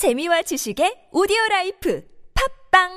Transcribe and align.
재미와 0.00 0.40
지식의 0.40 1.10
오디오 1.12 1.36
라이프 1.50 2.02
팝빵 2.72 2.88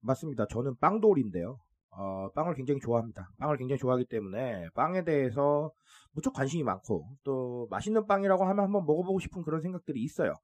맞습니다. 0.00 0.44
저는 0.48 0.76
빵돌인데요. 0.76 1.58
어, 1.92 2.30
빵을 2.34 2.56
굉장히 2.56 2.78
좋아합니다. 2.80 3.30
빵을 3.38 3.56
굉장히 3.56 3.78
좋아하기 3.78 4.04
때문에 4.10 4.68
빵에 4.74 5.02
대해서 5.04 5.72
무척 6.12 6.34
관심이 6.34 6.62
많고 6.62 7.08
또 7.24 7.68
맛있는 7.70 8.06
빵이라고 8.06 8.44
하면 8.44 8.64
한번 8.66 8.84
먹어보고 8.84 9.18
싶은 9.18 9.40
그런 9.40 9.62
생각들이 9.62 10.02
있어요. 10.02 10.34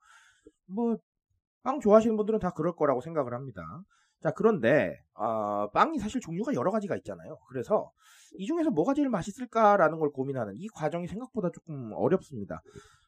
뭐 0.66 0.96
빵 1.64 1.80
좋아하시는 1.80 2.16
분들은 2.16 2.38
다 2.38 2.50
그럴 2.50 2.76
거라고 2.76 3.00
생각을 3.00 3.32
합니다. 3.34 3.62
자 4.22 4.30
그런데 4.30 4.94
어, 5.14 5.68
빵이 5.72 5.98
사실 5.98 6.20
종류가 6.20 6.54
여러 6.54 6.70
가지가 6.70 6.94
있잖아요. 6.96 7.38
그래서 7.48 7.90
이 8.36 8.46
중에서 8.46 8.70
뭐가 8.70 8.94
제일 8.94 9.08
맛있을까라는 9.08 9.98
걸 9.98 10.10
고민하는 10.10 10.54
이 10.56 10.68
과정이 10.68 11.06
생각보다 11.08 11.50
조금 11.50 11.90
어렵습니다. 11.94 12.62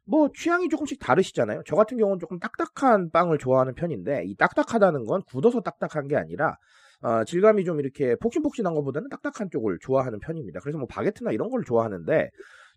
뭐 0.06 0.30
취향이 0.34 0.68
조금씩 0.68 0.98
다르시잖아요. 1.00 1.62
저 1.66 1.76
같은 1.76 1.98
경우는 1.98 2.18
조금 2.18 2.38
딱딱한 2.38 3.10
빵을 3.10 3.38
좋아하는 3.38 3.74
편인데 3.74 4.24
이 4.24 4.36
딱딱하다는 4.36 5.04
건 5.04 5.22
굳어서 5.26 5.60
딱딱한 5.60 6.08
게 6.08 6.16
아니라 6.16 6.56
어, 7.02 7.24
질감이 7.24 7.64
좀 7.64 7.78
이렇게 7.80 8.16
폭신폭신한 8.16 8.72
것보다는 8.74 9.10
딱딱한 9.10 9.50
쪽을 9.50 9.78
좋아하는 9.82 10.18
편입니다. 10.18 10.60
그래서 10.60 10.78
뭐 10.78 10.86
바게트나 10.86 11.32
이런 11.32 11.50
걸 11.50 11.62
좋아하는데 11.64 12.30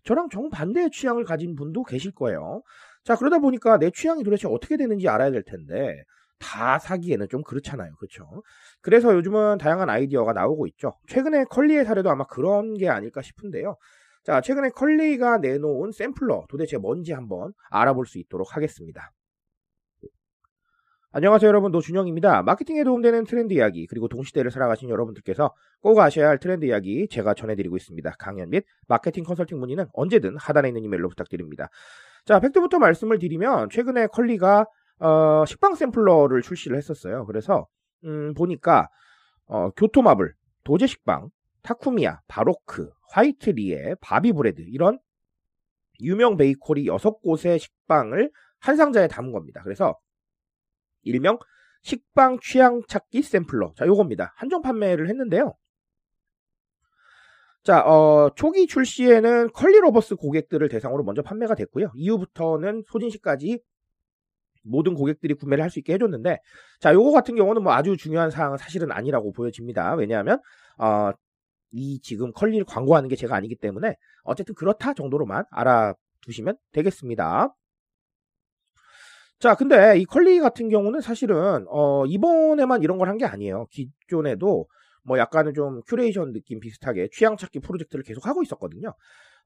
저랑 0.04 0.28
정반대의 0.30 0.90
취향을 0.90 1.24
가진 1.24 1.54
분도 1.54 1.84
계실 1.84 2.12
거예요. 2.12 2.62
자 3.04 3.16
그러다 3.16 3.38
보니까 3.38 3.78
내 3.78 3.90
취향이 3.90 4.22
도대체 4.24 4.48
어떻게 4.48 4.76
되는지 4.76 5.08
알아야 5.08 5.30
될 5.30 5.42
텐데 5.42 6.04
다 6.38 6.78
사기에는 6.78 7.28
좀 7.28 7.42
그렇잖아요. 7.42 7.94
그렇죠? 7.96 8.42
그래서 8.80 9.14
요즘은 9.14 9.58
다양한 9.58 9.88
아이디어가 9.90 10.32
나오고 10.32 10.66
있죠. 10.68 10.94
최근에 11.06 11.44
컬리의 11.44 11.84
사례도 11.84 12.10
아마 12.10 12.24
그런 12.24 12.74
게 12.74 12.88
아닐까 12.88 13.22
싶은데요. 13.22 13.76
자, 14.24 14.40
최근에 14.40 14.70
컬리가 14.70 15.38
내놓은 15.38 15.92
샘플러 15.92 16.44
도대체 16.48 16.76
뭔지 16.76 17.12
한번 17.12 17.52
알아볼 17.70 18.06
수 18.06 18.18
있도록 18.18 18.56
하겠습니다. 18.56 19.12
안녕하세요 21.12 21.48
여러분 21.48 21.72
노준영입니다. 21.72 22.42
마케팅에 22.44 22.84
도움되는 22.84 23.24
트렌드 23.24 23.52
이야기 23.52 23.86
그리고 23.88 24.06
동시대를 24.06 24.52
살아가신 24.52 24.88
여러분들께서 24.90 25.52
꼭 25.80 25.98
아셔야 25.98 26.28
할 26.28 26.38
트렌드 26.38 26.64
이야기 26.66 27.08
제가 27.08 27.34
전해드리고 27.34 27.76
있습니다. 27.76 28.14
강연 28.18 28.50
및 28.50 28.64
마케팅 28.86 29.24
컨설팅 29.24 29.58
문의는 29.58 29.86
언제든 29.92 30.36
하단에 30.36 30.68
있는 30.68 30.84
이메일로 30.84 31.08
부탁드립니다. 31.08 31.68
자 32.24 32.40
팩트부터 32.40 32.78
말씀을 32.78 33.18
드리면 33.18 33.70
최근에 33.70 34.08
컬리가 34.08 34.66
어, 35.00 35.44
식빵 35.46 35.74
샘플러를 35.74 36.42
출시를 36.42 36.76
했었어요. 36.76 37.26
그래서 37.26 37.66
음, 38.04 38.34
보니까 38.34 38.88
어, 39.46 39.70
교토마블, 39.70 40.34
도제식빵, 40.64 41.30
타쿠미야, 41.62 42.20
바로크, 42.28 42.90
화이트리에, 43.10 43.96
바비브레드 44.00 44.62
이런 44.68 44.98
유명 46.00 46.36
베이커리 46.36 46.86
6곳의 46.86 47.58
식빵을 47.58 48.30
한 48.58 48.76
상자에 48.76 49.08
담은 49.08 49.32
겁니다. 49.32 49.60
그래서 49.64 49.96
일명 51.02 51.38
식빵 51.82 52.38
취향 52.40 52.82
찾기 52.88 53.22
샘플러. 53.22 53.72
자, 53.76 53.86
요겁니다. 53.86 54.32
한정 54.36 54.62
판매를 54.62 55.08
했는데요. 55.08 55.54
자, 57.62 57.80
어, 57.86 58.30
초기 58.36 58.66
출시에는 58.66 59.50
컬리러버스 59.52 60.16
고객들을 60.16 60.68
대상으로 60.68 61.04
먼저 61.04 61.22
판매가 61.22 61.54
됐고요. 61.54 61.90
이후부터는 61.94 62.84
소진시까지 62.88 63.60
모든 64.62 64.94
고객들이 64.94 65.34
구매를 65.34 65.62
할 65.64 65.70
수 65.70 65.78
있게 65.78 65.94
해줬는데, 65.94 66.38
자, 66.80 66.92
요거 66.94 67.12
같은 67.12 67.34
경우는 67.36 67.62
뭐 67.62 67.72
아주 67.72 67.96
중요한 67.96 68.30
사항은 68.30 68.58
사실은 68.58 68.92
아니라고 68.92 69.32
보여집니다. 69.32 69.94
왜냐하면, 69.94 70.38
어, 70.78 71.12
이 71.72 72.00
지금 72.02 72.32
컬리를 72.32 72.64
광고하는 72.66 73.08
게 73.08 73.16
제가 73.16 73.36
아니기 73.36 73.56
때문에, 73.56 73.94
어쨌든 74.24 74.54
그렇다 74.54 74.94
정도로만 74.94 75.44
알아두시면 75.50 76.56
되겠습니다. 76.72 77.54
자, 79.38 79.54
근데 79.54 79.98
이 79.98 80.04
컬리 80.04 80.38
같은 80.40 80.68
경우는 80.68 81.00
사실은 81.00 81.64
어, 81.68 82.04
이번에만 82.06 82.82
이런 82.82 82.98
걸 82.98 83.08
한 83.08 83.16
게 83.18 83.24
아니에요. 83.24 83.66
기존에도 83.70 84.66
뭐 85.04 85.18
약간은 85.18 85.54
좀 85.54 85.80
큐레이션 85.86 86.32
느낌 86.32 86.60
비슷하게 86.60 87.08
취향 87.12 87.36
찾기 87.36 87.60
프로젝트를 87.60 88.04
계속 88.04 88.26
하고 88.26 88.42
있었거든요. 88.42 88.94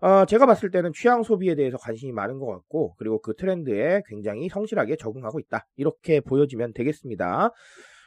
어, 0.00 0.24
제가 0.26 0.46
봤을 0.46 0.70
때는 0.70 0.92
취향 0.92 1.22
소비에 1.22 1.54
대해서 1.54 1.78
관심이 1.78 2.12
많은 2.12 2.38
것 2.38 2.46
같고 2.46 2.94
그리고 2.98 3.20
그 3.20 3.34
트렌드에 3.34 4.02
굉장히 4.08 4.48
성실하게 4.48 4.96
적응하고 4.96 5.38
있다. 5.40 5.66
이렇게 5.76 6.20
보여지면 6.20 6.72
되겠습니다. 6.74 7.50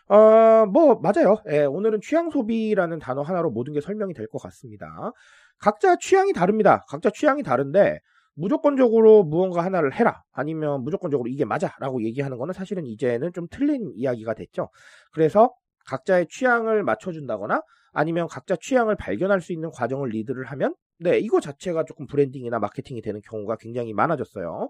어, 0.09 0.65
뭐 0.67 0.99
맞아요. 1.01 1.37
예, 1.49 1.65
오늘은 1.65 1.99
취향 2.01 2.29
소비라는 2.29 2.99
단어 2.99 3.21
하나로 3.23 3.51
모든 3.51 3.73
게 3.73 3.81
설명이 3.81 4.13
될 4.13 4.27
것 4.27 4.39
같습니다. 4.41 5.11
각자 5.59 5.95
취향이 5.97 6.33
다릅니다. 6.33 6.85
각자 6.89 7.09
취향이 7.09 7.43
다른데 7.43 7.99
무조건적으로 8.35 9.23
무언가 9.23 9.63
하나를 9.63 9.93
해라 9.95 10.21
아니면 10.31 10.83
무조건적으로 10.83 11.27
이게 11.27 11.43
맞아 11.45 11.73
라고 11.79 12.03
얘기하는 12.03 12.37
거는 12.37 12.53
사실은 12.53 12.85
이제는 12.85 13.33
좀 13.33 13.47
틀린 13.49 13.91
이야기가 13.95 14.35
됐죠. 14.35 14.69
그래서 15.11 15.51
각자의 15.87 16.27
취향을 16.29 16.83
맞춰준다거나 16.83 17.61
아니면 17.93 18.27
각자 18.27 18.55
취향을 18.55 18.95
발견할 18.95 19.41
수 19.41 19.53
있는 19.53 19.71
과정을 19.71 20.09
리드를 20.09 20.45
하면 20.45 20.75
네 20.99 21.19
이거 21.19 21.39
자체가 21.39 21.85
조금 21.85 22.07
브랜딩이나 22.07 22.59
마케팅이 22.59 23.01
되는 23.01 23.21
경우가 23.21 23.57
굉장히 23.57 23.93
많아졌어요. 23.93 24.69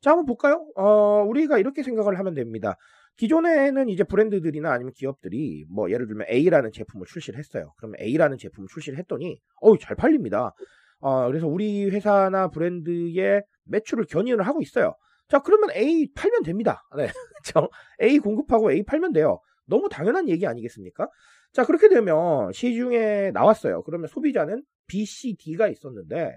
자 0.00 0.10
한번 0.10 0.26
볼까요? 0.26 0.66
어, 0.76 1.24
우리가 1.26 1.58
이렇게 1.58 1.82
생각을 1.82 2.18
하면 2.18 2.34
됩니다. 2.34 2.76
기존에는 3.16 3.88
이제 3.88 4.02
브랜드들이나 4.02 4.72
아니면 4.72 4.92
기업들이 4.92 5.64
뭐 5.70 5.90
예를 5.90 6.06
들면 6.08 6.26
A라는 6.28 6.72
제품을 6.72 7.06
출시를 7.06 7.38
했어요. 7.38 7.72
그러면 7.76 8.00
A라는 8.00 8.38
제품을 8.38 8.68
출시를 8.72 8.98
했더니 8.98 9.38
어우 9.60 9.78
잘 9.78 9.96
팔립니다. 9.96 10.52
어, 11.00 11.26
그래서 11.26 11.46
우리 11.46 11.88
회사나 11.90 12.48
브랜드의 12.48 13.42
매출을 13.64 14.06
견인을 14.06 14.46
하고 14.46 14.62
있어요. 14.62 14.94
자, 15.28 15.38
그러면 15.40 15.70
A 15.72 16.08
팔면 16.14 16.42
됩니다. 16.42 16.82
네. 16.96 17.06
그렇죠? 17.44 17.68
A 18.02 18.18
공급하고 18.18 18.72
A 18.72 18.82
팔면 18.84 19.12
돼요. 19.12 19.40
너무 19.66 19.88
당연한 19.88 20.28
얘기 20.28 20.46
아니겠습니까? 20.46 21.08
자, 21.52 21.64
그렇게 21.64 21.88
되면 21.88 22.52
시중에 22.52 23.30
나왔어요. 23.32 23.82
그러면 23.82 24.08
소비자는 24.08 24.62
B, 24.86 25.04
C, 25.04 25.36
D가 25.36 25.68
있었는데 25.68 26.36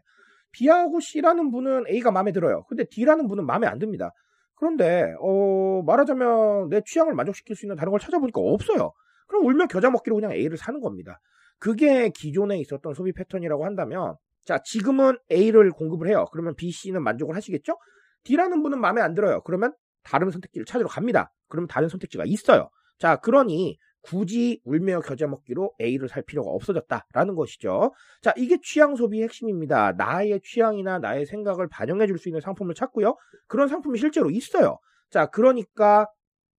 B하고 0.51 0.99
C라는 0.99 1.51
분은 1.51 1.85
A가 1.89 2.11
마음에 2.11 2.31
들어요. 2.31 2.63
근데 2.69 2.85
D라는 2.85 3.27
분은 3.27 3.45
마음에 3.45 3.67
안 3.67 3.79
듭니다. 3.79 4.11
그런데 4.55 5.13
어, 5.21 5.83
말하자면 5.85 6.69
내 6.69 6.81
취향을 6.85 7.13
만족시킬 7.13 7.55
수 7.55 7.65
있는 7.65 7.75
다른 7.75 7.91
걸 7.91 7.99
찾아보니까 7.99 8.41
없어요. 8.41 8.91
그럼 9.27 9.45
울며 9.45 9.67
겨자 9.67 9.89
먹기로 9.89 10.15
그냥 10.15 10.31
A를 10.31 10.57
사는 10.57 10.79
겁니다. 10.79 11.19
그게 11.59 12.09
기존에 12.09 12.59
있었던 12.59 12.93
소비 12.93 13.11
패턴이라고 13.13 13.65
한다면 13.65 14.15
자, 14.45 14.59
지금은 14.63 15.17
A를 15.31 15.71
공급을 15.71 16.07
해요. 16.07 16.25
그러면 16.31 16.55
B, 16.55 16.71
C는 16.71 17.03
만족을 17.03 17.35
하시겠죠? 17.35 17.77
D라는 18.23 18.63
분은 18.63 18.79
마음에 18.79 19.01
안 19.01 19.13
들어요. 19.13 19.41
그러면 19.41 19.73
다른 20.03 20.31
선택지를 20.31 20.65
찾으러 20.65 20.87
갑니다. 20.87 21.33
그러면 21.49 21.67
다른 21.67 21.89
선택지가 21.89 22.23
있어요. 22.25 22.69
자, 22.99 23.17
그러니 23.17 23.77
굳이 24.01 24.61
울며 24.63 25.01
겨자 25.01 25.27
먹기로 25.27 25.73
A를 25.81 26.07
살 26.07 26.23
필요가 26.23 26.49
없어졌다라는 26.51 27.35
것이죠. 27.35 27.93
자, 28.21 28.33
이게 28.37 28.57
취향 28.63 28.95
소비의 28.95 29.23
핵심입니다. 29.25 29.93
나의 29.93 30.39
취향이나 30.43 30.99
나의 30.99 31.25
생각을 31.25 31.67
반영해 31.67 32.07
줄 32.07 32.17
수 32.17 32.29
있는 32.29 32.39
상품을 32.41 32.73
찾고요. 32.75 33.17
그런 33.47 33.67
상품이 33.67 33.97
실제로 33.99 34.29
있어요. 34.31 34.79
자, 35.09 35.25
그러니까 35.27 36.07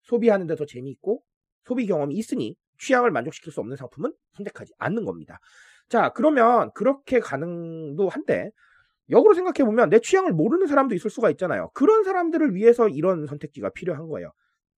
소비하는데 0.03 0.55
더 0.55 0.65
재미있고 0.65 1.21
소비 1.65 1.85
경험이 1.87 2.15
있으니 2.15 2.55
취향을 2.79 3.11
만족시킬 3.11 3.51
수 3.51 3.59
없는 3.61 3.75
상품은 3.77 4.13
선택하지 4.33 4.73
않는 4.77 5.05
겁니다. 5.05 5.39
자, 5.89 6.09
그러면 6.09 6.71
그렇게 6.73 7.19
가능도 7.19 8.09
한데 8.09 8.51
역으로 9.09 9.33
생각해 9.35 9.65
보면 9.65 9.89
내 9.89 9.99
취향을 9.99 10.33
모르는 10.33 10.67
사람도 10.67 10.95
있을 10.95 11.09
수가 11.09 11.29
있잖아요. 11.31 11.71
그런 11.73 12.03
사람들을 12.03 12.55
위해서 12.55 12.89
이런 12.89 13.25
선택지가 13.27 13.71
필요한 13.71 14.07
거예요. 14.07 14.31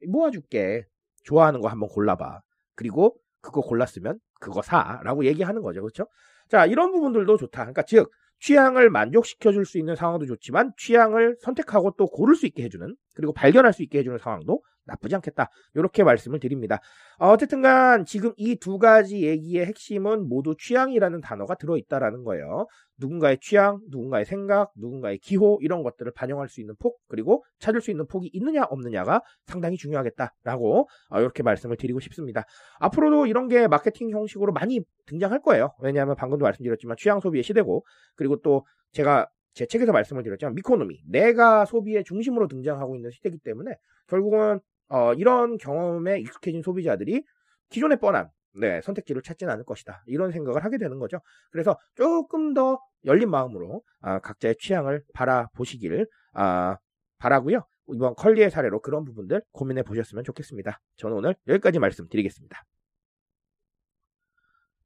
모아줄게. 0.08 0.86
좋아하는 1.24 1.62
거 1.62 1.68
한번 1.68 1.90
골라봐. 1.90 2.42
그리고 2.76 3.16
그거 3.42 3.62
골랐으면 3.62 4.20
그거 4.40 4.62
사라고 4.62 5.26
얘기하는 5.26 5.62
거죠. 5.62 5.82
그렇죠? 5.82 6.08
자, 6.50 6.66
이런 6.66 6.92
부분들도 6.92 7.38
좋다. 7.38 7.60
그러니까 7.64 7.84
즉 7.84 8.10
취향을 8.42 8.90
만족시켜 8.90 9.52
줄 9.52 9.66
수 9.66 9.78
있는 9.78 9.96
상황도 9.96 10.26
좋지만 10.26 10.72
취향을 10.78 11.38
선택하고 11.42 11.92
또 11.98 12.08
고를 12.08 12.36
수 12.36 12.46
있게 12.46 12.64
해주는 12.64 12.96
그리고 13.16 13.34
발견할 13.34 13.74
수 13.74 13.84
있게 13.84 14.00
해주는 14.00 14.18
상황도 14.18 14.62
나쁘지 14.86 15.14
않겠다. 15.16 15.50
이렇게 15.76 16.04
말씀을 16.04 16.40
드립니다. 16.40 16.80
어, 17.18 17.38
쨌든간 17.38 18.06
지금 18.06 18.32
이 18.38 18.56
두 18.56 18.80
가지 18.80 19.24
얘기의 19.24 19.66
핵심은 19.66 20.28
모두 20.28 20.56
취향이라는 20.58 21.22
단어가 21.22 21.56
들어있다라는 21.56 22.24
거예요. 22.24 22.66
누군가의 23.00 23.38
취향, 23.42 23.80
누군가의 23.90 24.26
생각, 24.26 24.72
누군가의 24.76 25.20
기호 25.20 25.58
이런 25.62 25.84
것들을 25.84 26.12
반영할 26.14 26.50
수 26.50 26.60
있는 26.62 26.76
폭 26.80 27.00
그리고 27.08 27.44
찾을 27.60 27.82
수 27.82 27.92
있는 27.92 28.06
폭이 28.08 28.30
있느냐 28.34 28.64
없느냐가 28.64 29.22
상당히 29.46 29.78
중요하겠다라고 29.78 30.88
어, 31.10 31.20
이렇게 31.20 31.44
말씀을 31.44 31.78
드리고 31.78 32.00
싶습니다. 32.02 32.44
앞으로도 32.80 33.26
이런 33.28 33.48
게 33.48 33.68
마케팅 33.68 34.10
형식으로 34.12 34.52
많이 34.52 34.82
등장할 35.06 35.42
거예요. 35.42 35.74
왜냐하면 35.82 36.16
방금도 36.16 36.44
말씀드렸지만 36.44 36.98
취향 36.98 37.20
소비의 37.20 37.44
시대고 37.44 37.86
그리고 38.16 38.38
또 38.42 38.66
제가 38.92 39.28
제 39.54 39.66
책에서 39.66 39.92
말씀을 39.92 40.24
드렸지만 40.24 40.56
미코노미 40.56 41.02
내가 41.08 41.66
소비의 41.66 42.04
중심으로 42.04 42.48
등장하고 42.48 42.96
있는 42.96 43.12
시대이기 43.12 43.40
때문에 43.40 43.72
결국은 44.08 44.60
어, 44.90 45.14
이런 45.14 45.58
경험에 45.58 46.20
익숙해진 46.20 46.62
소비자들이 46.62 47.24
기존의 47.70 48.00
뻔한 48.00 48.30
네, 48.56 48.82
선택지를 48.82 49.22
찾지는 49.22 49.52
않을 49.54 49.64
것이다. 49.66 50.04
이런 50.08 50.32
생각을 50.32 50.64
하게 50.64 50.78
되는 50.78 51.00
거죠. 51.00 51.20
그래서 51.52 51.78
조금 51.96 52.54
더 52.54 52.80
열린 53.06 53.30
마음으로 53.30 53.82
아, 54.02 54.20
각자의 54.20 54.56
취향을 54.60 55.04
바라보시길 55.14 56.08
아, 56.34 56.78
바라고요. 57.20 57.66
이번 57.94 58.16
컬리의 58.16 58.52
사례로 58.52 58.82
그런 58.82 59.04
부분들 59.04 59.42
고민해 59.52 59.84
보셨으면 59.84 60.24
좋겠습니다. 60.24 60.80
저는 60.98 61.18
오늘 61.18 61.36
여기까지 61.48 61.80
말씀드리겠습니다. 61.80 62.64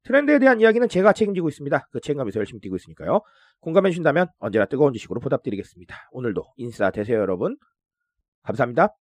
트렌드에 0.04 0.38
대한 0.38 0.60
이야기는 0.60 0.88
제가 0.88 1.12
책임지고 1.12 1.48
있습니다. 1.48 1.88
그 1.90 2.00
책임감에서 2.00 2.38
열심히 2.38 2.60
뛰고 2.60 2.76
있으니까요. 2.76 3.20
공감해 3.60 3.90
주신다면 3.90 4.28
언제나 4.38 4.66
뜨거운 4.66 4.92
지식으로 4.92 5.20
보답드리겠습니다. 5.20 5.96
오늘도 6.12 6.44
인싸 6.56 6.90
되세요 6.90 7.18
여러분. 7.20 7.56
감사합니다. 8.42 8.94